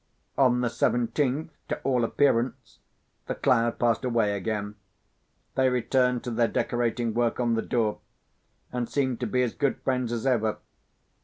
On 0.35 0.61
the 0.61 0.69
seventeenth, 0.71 1.51
to 1.69 1.79
all 1.83 2.03
appearance, 2.03 2.79
the 3.27 3.35
cloud 3.35 3.77
passed 3.77 4.03
away 4.03 4.35
again. 4.35 4.73
They 5.53 5.69
returned 5.69 6.23
to 6.23 6.31
their 6.31 6.47
decorating 6.47 7.13
work 7.13 7.39
on 7.39 7.53
the 7.53 7.61
door, 7.61 7.99
and 8.71 8.89
seemed 8.89 9.19
to 9.19 9.27
be 9.27 9.43
as 9.43 9.53
good 9.53 9.79
friends 9.83 10.11
as 10.11 10.25
ever. 10.25 10.57